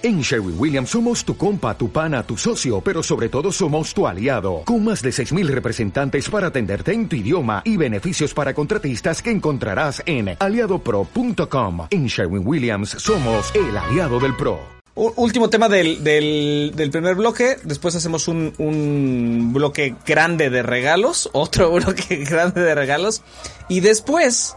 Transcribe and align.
En 0.00 0.20
Sherwin 0.20 0.54
Williams 0.56 0.90
somos 0.90 1.24
tu 1.24 1.36
compa, 1.36 1.76
tu 1.76 1.90
pana, 1.90 2.22
tu 2.22 2.36
socio, 2.36 2.80
pero 2.80 3.02
sobre 3.02 3.28
todo 3.28 3.50
somos 3.50 3.92
tu 3.92 4.06
aliado, 4.06 4.62
con 4.64 4.84
más 4.84 5.02
de 5.02 5.10
6.000 5.10 5.48
representantes 5.48 6.30
para 6.30 6.46
atenderte 6.46 6.92
en 6.92 7.08
tu 7.08 7.16
idioma 7.16 7.62
y 7.64 7.76
beneficios 7.76 8.32
para 8.32 8.54
contratistas 8.54 9.20
que 9.20 9.32
encontrarás 9.32 10.00
en 10.06 10.36
aliadopro.com. 10.38 11.88
En 11.90 12.06
Sherwin 12.06 12.46
Williams 12.46 12.90
somos 12.90 13.52
el 13.56 13.76
aliado 13.76 14.20
del 14.20 14.36
PRO. 14.36 14.60
Último 14.94 15.50
tema 15.50 15.68
del, 15.68 16.04
del, 16.04 16.72
del 16.76 16.90
primer 16.92 17.16
bloque, 17.16 17.56
después 17.64 17.96
hacemos 17.96 18.28
un, 18.28 18.52
un 18.58 19.52
bloque 19.52 19.96
grande 20.06 20.48
de 20.48 20.62
regalos, 20.62 21.28
otro 21.32 21.72
bloque 21.72 22.24
grande 22.24 22.60
de 22.60 22.74
regalos, 22.76 23.22
y 23.68 23.80
después 23.80 24.54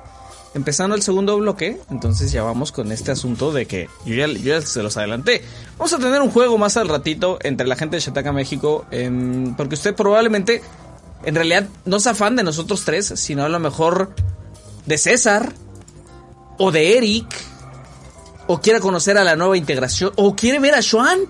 empezando 0.53 0.95
el 0.95 1.01
segundo 1.01 1.37
bloque, 1.37 1.77
entonces 1.89 2.31
ya 2.31 2.43
vamos 2.43 2.71
con 2.71 2.91
este 2.91 3.11
asunto 3.11 3.51
de 3.51 3.65
que 3.65 3.89
yo 4.05 4.15
ya, 4.15 4.61
se 4.61 4.83
los 4.83 4.97
adelanté. 4.97 5.41
Vamos 5.77 5.93
a 5.93 5.97
tener 5.97 6.21
un 6.21 6.29
juego 6.29 6.57
más 6.57 6.77
al 6.77 6.89
ratito 6.89 7.39
entre 7.41 7.67
la 7.67 7.75
gente 7.75 7.95
de 7.95 8.01
Shataka 8.01 8.31
México, 8.31 8.85
em, 8.91 9.55
porque 9.55 9.75
usted 9.75 9.95
probablemente, 9.95 10.61
en 11.23 11.35
realidad, 11.35 11.67
no 11.85 11.97
es 11.97 12.09
fan 12.13 12.35
de 12.35 12.43
nosotros 12.43 12.83
tres, 12.83 13.13
sino 13.15 13.43
a 13.43 13.49
lo 13.49 13.59
mejor 13.59 14.13
de 14.85 14.97
César 14.97 15.53
o 16.57 16.71
de 16.71 16.97
Eric, 16.97 17.27
o 18.47 18.59
quiera 18.59 18.79
conocer 18.79 19.17
a 19.17 19.23
la 19.23 19.35
nueva 19.35 19.57
integración, 19.57 20.11
o 20.15 20.35
quiere 20.35 20.59
ver 20.59 20.75
a 20.75 20.81
Joan. 20.83 21.21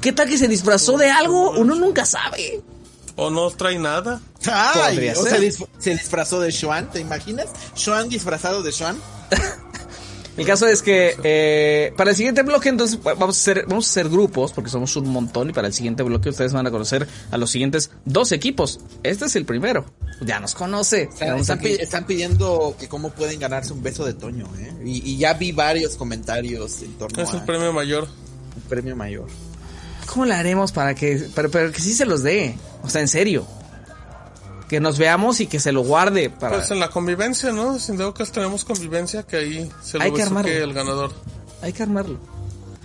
¿Qué 0.00 0.12
tal 0.12 0.28
que 0.28 0.38
se 0.38 0.48
disfrazó 0.48 0.96
de 0.96 1.10
algo? 1.10 1.50
Uno 1.50 1.74
nunca 1.74 2.06
sabe. 2.06 2.62
O 3.16 3.30
no 3.30 3.50
trae 3.50 3.78
nada. 3.78 4.20
Ay, 4.50 5.10
o 5.10 5.22
se, 5.22 5.52
se, 5.78 5.90
disfrazó 5.90 6.40
de 6.40 6.50
Xuan, 6.50 6.90
¿te 6.90 7.00
imaginas? 7.00 7.46
Xuan 7.76 8.08
disfrazado 8.08 8.62
de 8.62 8.72
Xuan. 8.72 8.96
El 10.36 10.46
caso 10.46 10.66
es 10.66 10.82
que 10.82 11.16
eh, 11.22 11.92
para 11.96 12.10
el 12.10 12.16
siguiente 12.16 12.42
bloque 12.42 12.68
entonces 12.68 13.00
vamos 13.02 13.38
a 13.38 13.40
hacer 13.40 13.66
vamos 13.68 13.86
a 13.86 13.90
hacer 13.90 14.08
grupos 14.08 14.52
porque 14.52 14.68
somos 14.68 14.96
un 14.96 15.08
montón 15.08 15.50
y 15.50 15.52
para 15.52 15.68
el 15.68 15.72
siguiente 15.72 16.02
bloque 16.02 16.28
ustedes 16.28 16.52
van 16.52 16.66
a 16.66 16.72
conocer 16.72 17.06
a 17.30 17.38
los 17.38 17.50
siguientes 17.50 17.90
dos 18.04 18.32
equipos. 18.32 18.80
Este 19.04 19.26
es 19.26 19.36
el 19.36 19.44
primero. 19.44 19.84
Ya 20.20 20.40
nos 20.40 20.54
conoce. 20.54 21.08
están, 21.20 22.06
pidiendo 22.06 22.76
que 22.78 22.88
cómo 22.88 23.10
pueden 23.10 23.38
ganarse 23.38 23.72
un 23.72 23.82
beso 23.82 24.04
de 24.04 24.14
Toño, 24.14 24.48
¿eh? 24.58 24.72
Y, 24.84 25.16
ya 25.16 25.34
vi 25.34 25.52
varios 25.52 25.96
comentarios 25.96 26.82
en 26.82 26.94
torno 26.94 27.22
es 27.22 27.32
el 27.32 27.42
premio 27.42 27.72
mayor. 27.72 28.08
El 28.56 28.62
premio 28.62 28.96
mayor. 28.96 29.26
¿Cómo 30.06 30.24
le 30.24 30.34
haremos 30.34 30.72
para 30.72 30.94
que 30.94 31.16
para, 31.34 31.48
para 31.48 31.70
que 31.72 31.80
sí 31.80 31.92
se 31.94 32.04
los 32.06 32.22
dé? 32.22 32.56
O 32.82 32.88
sea, 32.88 33.00
en 33.00 33.08
serio. 33.08 33.46
Que 34.68 34.80
nos 34.80 34.98
veamos 34.98 35.40
y 35.40 35.46
que 35.46 35.60
se 35.60 35.72
lo 35.72 35.82
guarde 35.82 36.30
para... 36.30 36.56
Pues 36.56 36.70
en 36.70 36.80
la 36.80 36.88
convivencia, 36.88 37.52
¿no? 37.52 37.78
Sin 37.78 37.96
duda 37.96 38.14
que 38.14 38.24
tenemos 38.24 38.64
convivencia, 38.64 39.22
que 39.22 39.36
ahí 39.36 39.70
se 39.82 39.98
lo 39.98 40.04
Hay 40.04 40.12
que 40.12 40.22
armarlo. 40.22 40.50
el 40.50 40.72
ganador. 40.72 41.12
Hay 41.62 41.72
que 41.72 41.82
armarlo. 41.82 42.18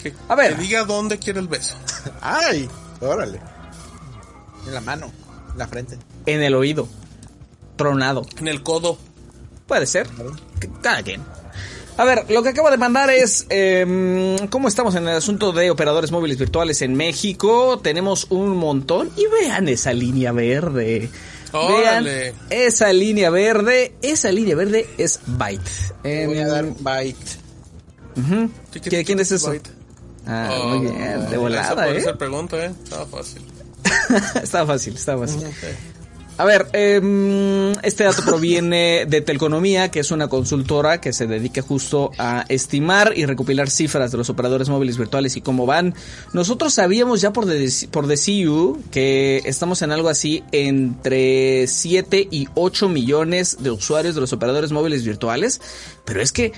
Que, 0.02 0.14
a 0.28 0.36
ver. 0.36 0.56
Que 0.56 0.62
diga 0.62 0.84
dónde 0.84 1.18
quiere 1.20 1.40
el 1.40 1.48
beso. 1.48 1.76
¡Ay! 2.22 2.70
Órale. 3.02 3.40
En 4.68 4.74
la 4.74 4.82
mano, 4.82 5.12
en 5.52 5.58
la 5.58 5.68
frente. 5.68 5.98
En 6.26 6.44
el 6.44 6.54
oído. 6.54 6.88
Tronado. 7.78 8.26
En 8.38 8.48
el 8.50 8.62
codo. 8.62 8.98
Puede 9.68 9.88
ser. 9.88 10.08
Cada 10.82 11.02
quien. 11.02 11.24
A 12.00 12.06
ver, 12.06 12.32
lo 12.32 12.42
que 12.42 12.50
acabo 12.50 12.72
de 12.72 12.78
mandar 12.78 13.10
es 13.10 13.46
eh, 13.50 14.38
cómo 14.50 14.70
estamos 14.70 14.96
en 14.96 15.06
el 15.06 15.18
asunto 15.18 15.52
de 15.52 15.70
operadores 15.70 16.12
móviles 16.12 16.38
virtuales 16.38 16.82
en 16.82 16.96
México. 16.96 17.78
Tenemos 17.80 18.28
un 18.30 18.56
montón 18.56 19.12
y 19.18 19.26
vean 19.28 19.68
esa 19.68 19.92
línea 19.92 20.32
verde. 20.32 21.10
Vean 21.52 22.08
esa 22.50 22.94
línea 22.94 23.30
verde. 23.30 23.96
Esa 24.02 24.32
línea 24.32 24.56
verde 24.56 24.88
es 24.98 25.20
Byte. 25.26 25.70
voy 26.26 26.38
a 26.38 26.48
dar 26.48 26.68
Byte. 26.80 27.38
¿Quién 29.06 29.20
es 29.20 29.34
eso? 29.34 29.54
Ah, 30.26 30.58
muy 30.68 30.78
oh, 30.78 30.80
bien, 30.80 31.30
de 31.30 31.36
volada, 31.36 31.90
¿eh? 31.90 32.14
pregunta, 32.18 32.66
¿eh? 32.66 32.72
Estaba 32.82 33.08
fácil. 33.08 33.42
estaba 34.42 34.68
fácil, 34.68 34.96
estaba 34.96 35.28
fácil. 35.28 35.46
A 36.40 36.46
ver, 36.46 36.68
em, 36.72 37.74
este 37.84 38.06
dato 38.06 38.24
proviene 38.24 39.06
de 39.06 39.20
Telconomía, 39.20 39.92
que 39.92 40.00
es 40.00 40.10
una 40.10 40.30
consultora 40.30 41.02
que 41.02 41.12
se 41.12 41.28
dedica 41.28 41.62
justo 41.62 42.12
a 42.18 42.46
estimar 42.48 43.12
y 43.14 43.26
recopilar 43.26 43.70
cifras 43.70 44.14
de 44.14 44.18
los 44.20 44.30
operadores 44.30 44.70
móviles 44.70 44.98
virtuales 44.98 45.36
y 45.36 45.42
cómo 45.42 45.66
van. 45.66 45.96
Nosotros 46.32 46.74
sabíamos 46.74 47.20
ya 47.20 47.34
por 47.34 47.46
The, 47.46 47.90
por 47.92 48.08
CU 48.08 48.82
que 48.90 49.42
estamos 49.44 49.82
en 49.82 49.92
algo 49.92 50.08
así 50.08 50.42
entre 50.54 51.68
7 51.68 52.30
y 52.32 52.48
8 52.56 52.88
millones 52.88 53.58
de 53.60 53.72
usuarios 53.72 54.16
de 54.16 54.22
los 54.22 54.32
operadores 54.32 54.72
móviles 54.72 55.04
virtuales, 55.04 55.60
pero 56.06 56.22
es 56.22 56.32
que 56.32 56.54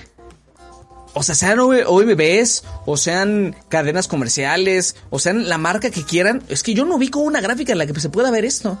o 1.14 1.24
sea, 1.24 1.34
sean 1.34 1.58
OMBs, 1.58 2.62
o 2.86 2.96
sean 2.96 3.56
cadenas 3.68 4.06
comerciales, 4.06 4.94
o 5.10 5.18
sean 5.18 5.48
la 5.48 5.58
marca 5.58 5.90
que 5.90 6.04
quieran, 6.04 6.40
es 6.48 6.62
que 6.62 6.72
yo 6.72 6.84
no 6.84 6.94
ubico 6.94 7.18
una 7.18 7.40
gráfica 7.40 7.72
en 7.72 7.78
la 7.78 7.86
que 7.86 7.98
se 7.98 8.10
pueda 8.10 8.30
ver 8.30 8.44
esto. 8.44 8.78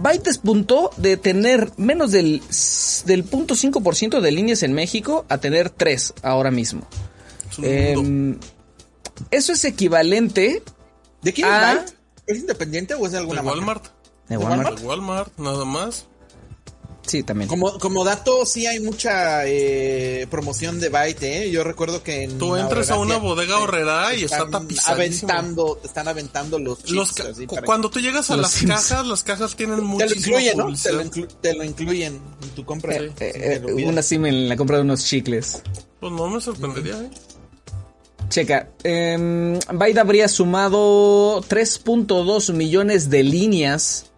Byte 0.00 0.24
despuntó 0.24 0.90
de 0.96 1.18
tener 1.18 1.72
menos 1.76 2.10
del, 2.10 2.40
del 3.04 3.30
0.5% 3.30 4.20
de 4.20 4.30
líneas 4.32 4.62
en 4.62 4.72
México 4.72 5.26
a 5.28 5.38
tener 5.38 5.68
3 5.68 6.14
ahora 6.22 6.50
mismo. 6.50 6.86
Em, 7.62 8.38
eso 9.30 9.52
es 9.52 9.64
equivalente. 9.66 10.62
¿De 11.20 11.32
quién 11.34 11.48
es 11.48 11.60
Byte? 11.60 11.94
¿Es 12.26 12.38
independiente 12.38 12.94
o 12.94 13.04
es 13.04 13.12
de 13.12 13.18
alguna 13.18 13.42
de 13.42 13.48
Walmart? 13.48 13.86
¿De 14.28 14.38
Walmart? 14.38 14.78
De 14.78 14.86
Walmart, 14.86 15.38
nada 15.38 15.64
más. 15.66 16.06
Sí, 17.10 17.24
también. 17.24 17.48
Como, 17.48 17.76
como 17.80 18.04
dato, 18.04 18.46
sí 18.46 18.68
hay 18.68 18.78
mucha 18.78 19.44
eh, 19.44 20.28
promoción 20.30 20.78
de 20.78 20.90
Byte, 20.90 21.22
¿eh? 21.24 21.50
Yo 21.50 21.64
recuerdo 21.64 22.04
que 22.04 22.22
en 22.22 22.38
Tú 22.38 22.54
entras 22.54 22.88
a 22.92 22.98
una 22.98 23.16
bodega 23.16 23.58
horrera 23.58 24.14
y 24.14 24.22
está 24.22 24.48
tapizadísimo. 24.48 25.32
Aventando, 25.32 25.80
están 25.82 26.06
aventando 26.06 26.60
los 26.60 26.84
chips, 26.84 27.16
Cuando 27.66 27.90
tú 27.90 27.98
llegas 27.98 28.30
a 28.30 28.36
las 28.36 28.62
cajas, 28.62 29.04
las 29.04 29.24
cajas 29.24 29.56
tienen 29.56 29.82
mucho 29.82 30.06
Te 30.06 30.10
lo 30.10 30.20
incluyen, 30.20 30.56
¿no? 30.56 30.72
Te 31.40 31.52
lo, 31.52 31.64
incluyen 31.64 32.20
en 32.44 32.48
tu 32.50 32.64
compra. 32.64 32.94
Eh, 32.94 33.12
eh, 33.18 33.84
una 33.84 34.02
sim 34.02 34.24
en 34.26 34.48
la 34.48 34.54
compra 34.54 34.76
de 34.76 34.84
unos 34.84 35.04
chicles. 35.04 35.60
Pues 35.98 36.12
no 36.12 36.28
me 36.28 36.40
sorprendería, 36.40 36.96
¿eh? 36.96 37.10
Checa, 38.28 38.70
eh, 38.84 39.58
Byte 39.72 39.98
habría 39.98 40.28
sumado 40.28 41.42
3.2 41.42 42.52
millones 42.52 43.10
de 43.10 43.24
líneas 43.24 44.12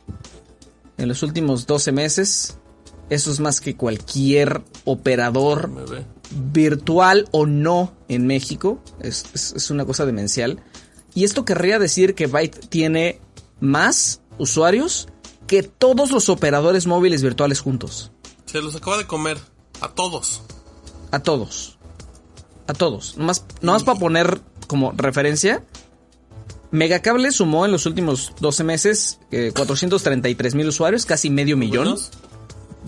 en 0.98 1.08
los 1.08 1.22
últimos 1.22 1.66
12 1.66 1.92
meses. 1.92 2.58
Eso 3.12 3.30
es 3.30 3.40
más 3.40 3.60
que 3.60 3.76
cualquier 3.76 4.62
operador 4.86 5.70
virtual 6.30 7.28
o 7.30 7.44
no 7.44 7.92
en 8.08 8.26
México. 8.26 8.82
Es, 9.00 9.68
una 9.68 9.84
cosa 9.84 10.06
demencial. 10.06 10.64
Y 11.14 11.24
esto 11.24 11.44
querría 11.44 11.78
decir 11.78 12.14
que 12.14 12.26
Byte 12.26 12.68
tiene 12.70 13.20
más 13.60 14.22
usuarios 14.38 15.08
que 15.46 15.62
todos 15.62 16.10
los 16.10 16.30
operadores 16.30 16.86
móviles 16.86 17.22
virtuales 17.22 17.60
juntos. 17.60 18.12
Se 18.46 18.62
los 18.62 18.76
acaba 18.76 18.96
de 18.96 19.06
comer. 19.06 19.36
A 19.82 19.90
todos. 19.90 20.40
A 21.10 21.18
todos. 21.18 21.76
A 22.66 22.72
todos. 22.72 23.18
Nomás, 23.18 23.44
nomás 23.60 23.84
para 23.84 23.98
poner 23.98 24.40
como 24.68 24.92
referencia. 24.92 25.62
Megacable 26.70 27.30
sumó 27.30 27.66
en 27.66 27.72
los 27.72 27.84
últimos 27.84 28.32
12 28.40 28.64
meses 28.64 29.18
433 29.28 30.54
eh, 30.54 30.56
mil 30.56 30.68
usuarios, 30.68 31.04
casi 31.04 31.28
medio 31.28 31.58
millón 31.58 31.98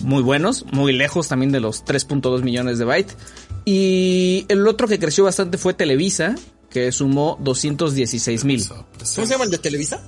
muy 0.05 0.23
buenos, 0.23 0.65
muy 0.73 0.93
lejos 0.93 1.29
también 1.29 1.51
de 1.51 1.61
los 1.61 1.85
3.2 1.85 2.43
millones 2.43 2.79
de 2.79 2.85
bytes. 2.85 3.17
Y 3.65 4.45
el 4.49 4.67
otro 4.69 4.87
que 4.87 4.99
creció 4.99 5.25
bastante 5.25 5.59
fue 5.59 5.75
Televisa, 5.75 6.35
que 6.71 6.93
sumó 6.93 7.39
216 7.41 8.45
mil. 8.45 8.67
¿Cómo 8.69 8.85
se 9.03 9.27
llama 9.27 9.45
el 9.45 9.51
de 9.51 9.59
Televisa? 9.59 10.03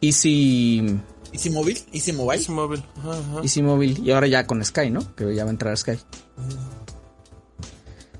Easy... 0.00 0.98
Easy 1.32 1.48
Móvil, 1.50 1.78
Easy 1.92 2.12
Mobile. 2.12 2.40
Easy 2.40 2.50
Mobile. 2.50 2.82
Easy 3.42 3.62
Mobile. 3.62 4.00
Y 4.02 4.10
ahora 4.10 4.26
ya 4.26 4.48
con 4.48 4.64
Sky, 4.64 4.90
¿no? 4.90 5.14
Que 5.14 5.32
ya 5.32 5.44
va 5.44 5.50
a 5.50 5.52
entrar 5.52 5.76
Sky. 5.78 5.92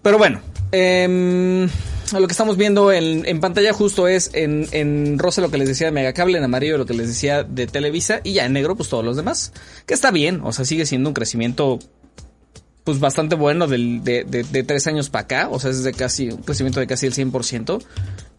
Pero 0.00 0.16
bueno, 0.16 0.40
eh, 0.70 1.68
lo 2.12 2.26
que 2.26 2.32
estamos 2.32 2.56
viendo 2.56 2.92
en, 2.92 3.40
pantalla 3.40 3.72
justo 3.72 4.08
es 4.08 4.30
en, 4.34 4.66
en, 4.72 5.18
rosa 5.18 5.40
lo 5.40 5.50
que 5.50 5.58
les 5.58 5.68
decía 5.68 5.86
de 5.86 5.92
Megacable, 5.92 6.38
en 6.38 6.44
amarillo 6.44 6.78
lo 6.78 6.86
que 6.86 6.94
les 6.94 7.08
decía 7.08 7.42
de 7.44 7.66
Televisa 7.66 8.20
y 8.24 8.32
ya 8.32 8.46
en 8.46 8.52
negro 8.52 8.74
pues 8.76 8.88
todos 8.88 9.04
los 9.04 9.16
demás. 9.16 9.52
Que 9.86 9.94
está 9.94 10.10
bien, 10.10 10.40
o 10.42 10.52
sea, 10.52 10.64
sigue 10.64 10.86
siendo 10.86 11.10
un 11.10 11.14
crecimiento 11.14 11.78
pues 12.84 12.98
bastante 12.98 13.36
bueno 13.36 13.66
del, 13.66 14.02
de, 14.02 14.24
de, 14.24 14.62
tres 14.64 14.86
años 14.86 15.10
para 15.10 15.24
acá, 15.24 15.48
o 15.50 15.60
sea, 15.60 15.70
es 15.70 15.84
de 15.84 15.92
casi 15.92 16.30
un 16.30 16.42
crecimiento 16.42 16.80
de 16.80 16.86
casi 16.86 17.06
el 17.06 17.14
100%, 17.14 17.82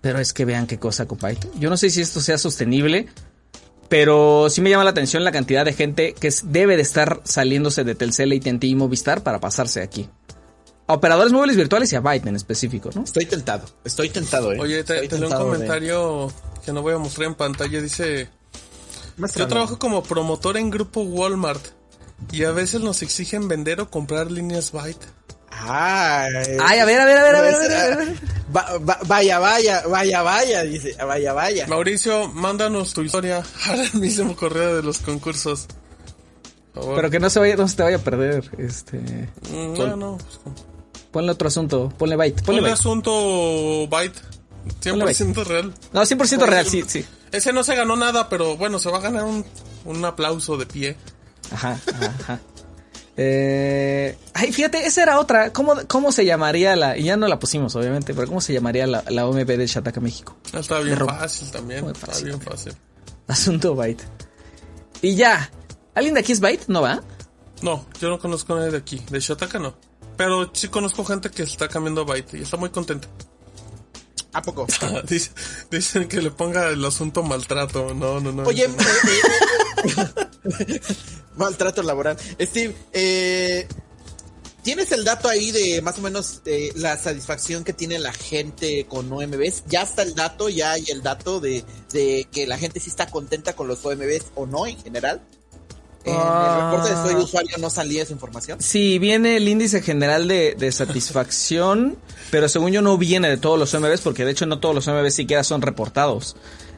pero 0.01 0.19
es 0.19 0.34
que 0.34 0.46
vean 0.46 0.68
qué 0.68 0.78
cosa, 0.78 1.07
compay. 1.07 1.38
Yo 1.60 1.69
no 1.69 1.78
sé 1.78 1.90
si 1.90 2.01
esto 2.01 2.19
sea 2.19 2.38
sostenible, 2.38 3.07
pero 3.88 4.50
sí 4.50 4.62
me 4.62 4.69
llama 4.69 4.84
la 4.84 4.90
atención 4.90 5.24
la 5.24 5.31
cantidad 5.31 5.63
de 5.63 5.74
gente 5.74 6.13
que 6.19 6.34
debe 6.46 6.75
de 6.75 6.81
estar 6.81 7.22
saliéndose 7.24 7.84
de 7.84 7.96
Telcel, 7.96 8.34
AT&T 8.34 8.66
y 8.68 8.75
Movistar 8.75 9.22
para 9.22 9.40
pasarse 9.40 9.81
aquí 9.81 10.10
operadores 10.88 11.31
móviles 11.31 11.56
virtuales 11.56 11.92
y 11.94 11.95
a 11.95 12.01
Byte 12.01 12.28
en 12.28 12.36
específico, 12.36 12.89
¿no? 12.94 13.04
Estoy 13.04 13.25
tentado, 13.25 13.66
estoy 13.83 14.10
tentado, 14.10 14.51
¿eh? 14.54 14.60
Oye, 14.60 14.83
te, 14.83 15.13
un 15.16 15.31
comentario 15.31 16.31
que 16.66 16.74
no 16.74 16.81
voy 16.81 16.94
a 16.94 16.98
mostrar 16.98 17.28
en 17.28 17.36
pantalla, 17.36 17.81
dice... 17.81 18.30
Yo 19.36 19.48
trabajo 19.48 19.78
como 19.78 20.04
promotor 20.04 20.57
en 20.57 20.69
grupo 20.69 21.01
Walmart 21.01 21.63
y 22.31 22.44
a 22.44 22.51
veces 22.51 22.81
nos 22.81 23.01
exigen 23.01 23.48
vender 23.48 23.81
o 23.81 23.89
comprar 23.89 24.31
líneas 24.31 24.72
Byte. 24.72 25.06
Ay, 25.51 26.57
Ay, 26.62 26.80
a 26.80 26.86
ver, 26.86 27.01
a 27.01 27.06
ver, 27.06 27.18
a 27.18 27.24
ver, 27.24 27.36
a 27.36 27.42
ver, 27.42 27.72
a 27.72 27.95
ver, 27.98 28.18
vaya, 29.06 29.39
vaya, 29.39 29.84
vaya, 29.88 30.22
vaya, 30.22 30.63
dice, 30.63 30.95
vaya, 31.06 31.34
vaya. 31.34 31.68
Mauricio, 31.68 32.30
mándanos 32.30 32.94
tu 32.94 33.01
historia 33.01 33.44
al 33.68 34.00
mismo 34.00 34.36
correo 34.36 34.75
de 34.77 34.84
los 34.84 35.00
concursos. 35.00 35.68
Pero 36.74 37.10
que 37.10 37.19
no 37.19 37.30
se 37.30 37.39
vaya, 37.39 37.56
no 37.57 37.68
se 37.68 37.75
te 37.75 37.84
vaya 37.84 37.98
a 37.98 38.00
perder, 38.00 38.50
este. 38.57 38.98
Mm, 39.51 39.74
no, 39.77 39.95
no. 39.95 40.18
Pues, 40.18 40.39
ponle 41.12 41.31
otro 41.31 41.48
asunto, 41.48 41.94
ponle 41.98 42.16
byte. 42.16 42.44
Ponle, 42.44 42.62
ponle 42.62 42.74
asunto 42.74 43.88
byte. 43.90 44.19
100% 44.81 45.44
real. 45.46 45.74
No, 45.92 46.02
100% 46.02 46.46
real, 46.46 46.66
sí, 46.66 46.84
sí. 46.88 47.06
Ese 47.31 47.52
no 47.54 47.63
se 47.63 47.75
ganó 47.75 47.96
nada, 47.96 48.30
pero 48.30 48.58
bueno, 48.58 48.78
se 48.80 48.90
va 48.92 48.98
a 48.98 49.02
ganar 49.02 49.24
un, 49.24 49.46
un 49.86 50.06
aplauso 50.06 50.58
de 50.58 50.66
pie. 50.66 50.98
Ajá, 51.52 51.80
ajá, 51.94 52.16
ajá. 52.19 52.40
Eh, 53.18 54.18
ay, 54.34 54.52
fíjate, 54.54 54.86
esa 54.86 55.04
era 55.04 55.19
otra. 55.19 55.52
¿Cómo, 55.52 55.75
¿Cómo 55.88 56.12
se 56.12 56.25
llamaría 56.25 56.75
la.? 56.75 56.98
Y 56.98 57.04
ya 57.04 57.18
no 57.18 57.28
la 57.28 57.40
pusimos, 57.40 57.75
obviamente, 57.75 58.13
pero 58.13 58.28
¿cómo 58.28 58.42
se 58.42 58.54
llamaría 58.54 58.88
la, 58.88 59.04
la 59.10 59.28
OMB 59.28 59.46
de 59.46 59.68
Shataka 59.68 60.00
México? 60.00 60.36
Ah, 60.54 60.60
está 60.60 60.80
bien 60.80 60.98
fácil 60.98 61.52
también. 61.52 61.86
está 61.90 62.19
bien 62.24 62.42
fácil. 62.42 62.74
Asunto 63.28 63.75
Byte. 63.75 64.04
Y 65.02 65.16
ya. 65.16 65.52
¿Alguien 65.94 66.13
de 66.13 66.22
aquí 66.22 66.31
es 66.31 66.40
Byte? 66.40 66.66
¿No 66.68 66.81
va? 66.81 67.02
No, 67.62 67.86
yo 68.00 68.10
no 68.10 68.18
conozco 68.19 68.54
a 68.54 68.58
nadie 68.60 68.72
de 68.72 68.78
aquí. 68.78 69.02
De 69.10 69.19
Shataka 69.19 69.60
no. 69.60 69.75
Pero 70.18 70.50
sí 70.54 70.68
conozco 70.68 71.06
gente 71.06 71.30
que 71.30 71.44
está 71.44 71.68
cambiando 71.68 72.06
Byte 72.06 72.36
y 72.36 72.42
está 72.42 72.58
muy 72.58 72.69
contenta. 72.69 73.08
¿A 74.34 74.42
poco? 74.42 74.66
dicen 75.72 76.08
que 76.08 76.22
le 76.22 76.31
ponga 76.31 76.69
el 76.69 76.84
asunto 76.86 77.24
maltrato. 77.24 77.94
No, 77.94 78.19
no, 78.19 78.31
no. 78.31 78.44
Oye, 78.44 78.68
maltrato 81.36 81.84
laboral. 81.84 82.18
Steve, 82.40 82.74
eh, 82.94 83.68
¿tienes 84.63 84.92
el 84.94 85.04
dato 85.04 85.28
ahí 85.28 85.52
de 85.52 85.81
más 85.81 86.00
o 86.00 86.02
menos 86.02 86.42
eh, 86.46 86.72
la 86.75 86.98
satisfacción 86.98 87.66
que 87.66 87.74
tiene 87.74 88.00
la 88.00 88.13
gente 88.13 88.86
con 88.88 89.12
OMBs? 89.12 89.66
¿Ya 89.68 89.81
está 89.81 90.04
el 90.04 90.16
dato? 90.16 90.48
¿Ya 90.48 90.72
hay 90.72 90.86
el 90.88 91.04
dato 91.04 91.42
de, 91.42 91.66
de 91.92 92.25
que 92.31 92.48
la 92.48 92.58
gente 92.58 92.80
sí 92.80 92.90
está 92.90 93.08
contenta 93.08 93.54
con 93.54 93.68
los 93.68 93.86
OMBs 93.86 94.31
o 94.36 94.46
no 94.46 94.66
en 94.66 94.81
general? 94.81 95.22
En 96.03 96.15
el 96.15 96.19
reporte 96.19 96.89
de 96.89 96.95
Soy 96.95 97.13
ah. 97.15 97.24
Usuario 97.24 97.57
no 97.59 97.69
salía 97.69 98.03
esa 98.03 98.13
información. 98.13 98.62
Sí, 98.62 98.98
viene 99.00 99.38
el 99.38 99.48
índice 99.48 99.81
general 99.81 100.27
de, 100.27 100.71
satisfacción, 100.71 101.98
pero 102.31 102.50
según 102.50 102.71
yo 102.71 102.81
no 102.81 102.98
viene 102.98 103.30
de 103.30 103.38
todos 103.38 103.59
los 103.59 103.74
OMBs, 103.74 104.01
porque 104.01 104.25
de 104.25 104.31
hecho 104.31 104.45
no 104.45 104.59
todos 104.59 104.74
los 104.74 104.88
OMBs 104.88 105.13
siquiera 105.13 105.44
son 105.44 105.62
reportados. 105.62 106.36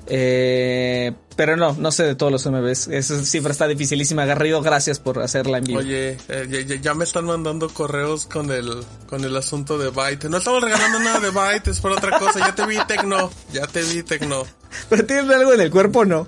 Eh, 0.07 1.13
pero 1.37 1.55
no, 1.55 1.73
no 1.73 1.91
sé 1.91 2.03
de 2.03 2.15
todos 2.15 2.31
los 2.31 2.45
OMBs. 2.45 2.87
Esa 2.89 3.23
cifra 3.23 3.51
está 3.51 3.67
dificilísima. 3.67 4.25
Garrido, 4.25 4.61
gracias 4.61 4.99
por 4.99 5.21
hacerla 5.21 5.59
en 5.59 5.63
vivo. 5.63 5.79
Oye, 5.79 6.17
eh, 6.27 6.79
ya, 6.81 6.93
me 6.93 7.05
están 7.05 7.25
mandando 7.25 7.69
correos 7.69 8.25
con 8.25 8.51
el, 8.51 8.83
con 9.07 9.23
el 9.23 9.35
asunto 9.35 9.77
de 9.77 9.89
Byte. 9.89 10.25
No 10.25 10.37
estamos 10.37 10.61
regalando 10.61 10.99
nada 10.99 11.19
de 11.19 11.29
Byte, 11.29 11.69
es 11.69 11.79
por 11.79 11.91
otra 11.91 12.19
cosa. 12.19 12.39
Ya 12.39 12.53
te 12.53 12.65
vi, 12.65 12.77
Tecno. 12.87 13.31
Ya 13.51 13.65
te 13.67 13.81
vi, 13.81 14.03
Tecno. 14.03 14.43
Pero 14.89 15.05
tienes 15.05 15.29
algo 15.29 15.53
en 15.53 15.61
el 15.61 15.71
cuerpo, 15.71 16.05
¿no? 16.05 16.27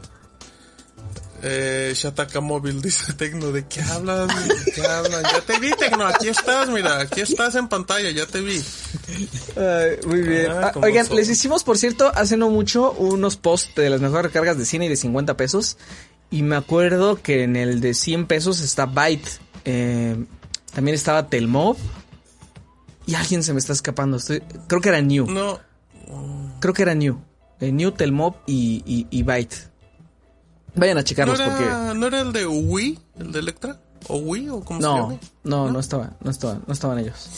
Eh, 1.47 1.93
Shataka 1.93 2.41
Móvil 2.41 2.81
dice 2.81 3.13
Tecno, 3.13 3.51
¿de 3.51 3.67
qué 3.67 3.79
hablas? 3.79 4.27
¿De 4.27 4.71
qué 4.71 4.81
hablan? 4.83 5.21
Ya 5.21 5.41
te 5.41 5.59
vi, 5.59 5.69
Tecno, 5.77 6.07
aquí 6.07 6.27
estás, 6.27 6.69
mira, 6.69 7.01
aquí 7.01 7.21
estás 7.21 7.53
en 7.53 7.67
pantalla, 7.67 8.09
ya 8.09 8.25
te 8.25 8.41
vi. 8.41 8.63
muy 10.07 10.21
bien. 10.21 10.49
Ah, 10.49 10.71
ah, 10.73 10.79
oigan, 10.81 11.05
les 11.13 11.29
hicimos, 11.29 11.63
por 11.63 11.77
cierto, 11.77 12.11
hace 12.15 12.35
no 12.35 12.49
mucho, 12.49 12.93
unos 12.93 13.37
posts 13.37 13.75
de 13.75 13.91
las 13.91 14.01
mejores 14.01 14.23
recargas 14.23 14.57
de 14.57 14.65
cine 14.65 14.87
y 14.87 14.89
de 14.89 14.95
50 14.95 15.37
pesos. 15.37 15.77
Y 16.31 16.41
me 16.41 16.55
acuerdo 16.55 17.21
que 17.21 17.43
en 17.43 17.55
el 17.55 17.79
de 17.79 17.93
100 17.93 18.25
pesos 18.25 18.61
está 18.61 18.87
Byte. 18.87 19.29
Eh, 19.65 20.15
también 20.73 20.95
estaba 20.95 21.27
Telmob. 21.29 21.77
Y 23.05 23.13
alguien 23.13 23.43
se 23.43 23.53
me 23.53 23.59
está 23.59 23.73
escapando. 23.73 24.17
Estoy, 24.17 24.41
creo 24.67 24.81
que 24.81 24.89
era 24.89 24.99
New. 24.99 25.27
No. 25.27 25.59
Creo 26.59 26.73
que 26.73 26.81
era 26.81 26.95
New. 26.95 27.21
Eh, 27.59 27.71
New, 27.71 27.91
Telmob 27.91 28.35
y, 28.47 28.81
y, 28.85 29.07
y 29.11 29.21
Byte. 29.21 29.74
Vayan 30.75 30.97
a 30.97 31.03
checarlos 31.03 31.39
¿No 31.39 31.45
porque. 31.45 31.65
¿No 31.95 32.07
era 32.07 32.21
el 32.21 32.33
de 32.33 32.45
Wii? 32.45 32.99
¿El 33.19 33.31
de 33.31 33.39
Electra? 33.39 33.77
¿O 34.07 34.17
Wii? 34.17 34.49
¿O 34.49 34.61
cómo 34.61 34.79
no, 34.79 34.93
se 34.93 35.01
llama? 35.01 35.19
No, 35.43 35.65
no, 35.65 35.71
no 35.71 35.79
estaba, 35.79 36.11
no 36.21 36.31
estaba, 36.31 36.59
no 36.65 36.73
estaban 36.73 36.99
ellos. 36.99 37.29